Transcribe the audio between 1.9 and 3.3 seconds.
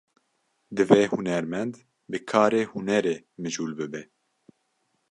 bi karê hunerê